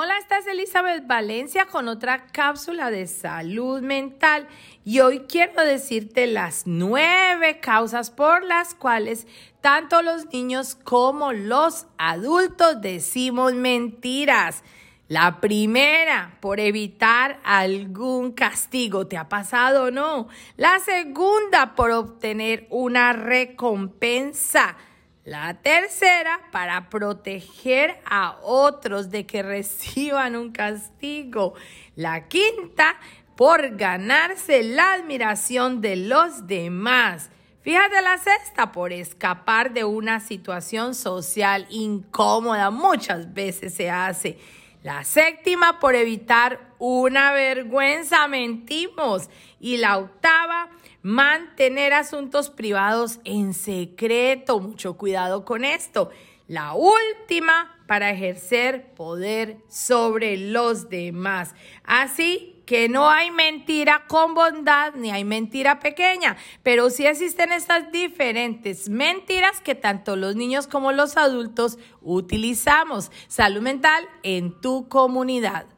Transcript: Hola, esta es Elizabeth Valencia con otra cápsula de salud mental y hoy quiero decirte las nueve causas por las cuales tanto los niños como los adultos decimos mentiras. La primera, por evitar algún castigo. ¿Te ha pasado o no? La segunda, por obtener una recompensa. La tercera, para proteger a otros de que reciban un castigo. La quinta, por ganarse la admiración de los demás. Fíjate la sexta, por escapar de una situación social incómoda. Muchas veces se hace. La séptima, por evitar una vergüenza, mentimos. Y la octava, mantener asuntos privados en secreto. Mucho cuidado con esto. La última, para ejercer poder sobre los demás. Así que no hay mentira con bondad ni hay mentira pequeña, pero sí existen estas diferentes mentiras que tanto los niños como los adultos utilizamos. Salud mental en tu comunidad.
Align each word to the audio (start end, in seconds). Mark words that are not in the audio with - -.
Hola, 0.00 0.16
esta 0.18 0.38
es 0.38 0.46
Elizabeth 0.46 1.08
Valencia 1.08 1.66
con 1.66 1.88
otra 1.88 2.28
cápsula 2.28 2.88
de 2.88 3.08
salud 3.08 3.82
mental 3.82 4.46
y 4.84 5.00
hoy 5.00 5.24
quiero 5.28 5.64
decirte 5.64 6.28
las 6.28 6.68
nueve 6.68 7.58
causas 7.58 8.10
por 8.10 8.44
las 8.44 8.76
cuales 8.76 9.26
tanto 9.60 10.02
los 10.02 10.32
niños 10.32 10.76
como 10.76 11.32
los 11.32 11.88
adultos 11.98 12.80
decimos 12.80 13.54
mentiras. 13.54 14.62
La 15.08 15.40
primera, 15.40 16.36
por 16.38 16.60
evitar 16.60 17.40
algún 17.42 18.30
castigo. 18.30 19.08
¿Te 19.08 19.16
ha 19.16 19.28
pasado 19.28 19.86
o 19.86 19.90
no? 19.90 20.28
La 20.56 20.78
segunda, 20.78 21.74
por 21.74 21.90
obtener 21.90 22.68
una 22.70 23.14
recompensa. 23.14 24.76
La 25.28 25.52
tercera, 25.52 26.40
para 26.52 26.88
proteger 26.88 28.00
a 28.06 28.38
otros 28.42 29.10
de 29.10 29.26
que 29.26 29.42
reciban 29.42 30.34
un 30.36 30.52
castigo. 30.52 31.52
La 31.96 32.28
quinta, 32.28 32.98
por 33.36 33.76
ganarse 33.76 34.62
la 34.62 34.94
admiración 34.94 35.82
de 35.82 35.96
los 35.96 36.46
demás. 36.46 37.28
Fíjate 37.60 38.00
la 38.00 38.16
sexta, 38.16 38.72
por 38.72 38.90
escapar 38.90 39.74
de 39.74 39.84
una 39.84 40.20
situación 40.20 40.94
social 40.94 41.66
incómoda. 41.68 42.70
Muchas 42.70 43.34
veces 43.34 43.74
se 43.74 43.90
hace. 43.90 44.38
La 44.82 45.04
séptima, 45.04 45.78
por 45.78 45.94
evitar 45.94 46.58
una 46.78 47.32
vergüenza, 47.32 48.26
mentimos. 48.28 49.28
Y 49.60 49.76
la 49.76 49.98
octava, 49.98 50.37
mantener 51.02 51.92
asuntos 51.92 52.50
privados 52.50 53.20
en 53.24 53.54
secreto. 53.54 54.60
Mucho 54.60 54.96
cuidado 54.96 55.44
con 55.44 55.64
esto. 55.64 56.10
La 56.46 56.72
última, 56.72 57.78
para 57.86 58.10
ejercer 58.10 58.94
poder 58.94 59.58
sobre 59.68 60.36
los 60.36 60.88
demás. 60.88 61.54
Así 61.84 62.62
que 62.64 62.88
no 62.88 63.08
hay 63.08 63.30
mentira 63.30 64.04
con 64.08 64.34
bondad 64.34 64.92
ni 64.94 65.10
hay 65.10 65.24
mentira 65.24 65.78
pequeña, 65.80 66.36
pero 66.62 66.90
sí 66.90 67.06
existen 67.06 67.50
estas 67.52 67.90
diferentes 67.92 68.90
mentiras 68.90 69.62
que 69.62 69.74
tanto 69.74 70.16
los 70.16 70.36
niños 70.36 70.66
como 70.66 70.92
los 70.92 71.16
adultos 71.16 71.78
utilizamos. 72.02 73.10
Salud 73.26 73.62
mental 73.62 74.06
en 74.22 74.60
tu 74.60 74.88
comunidad. 74.88 75.77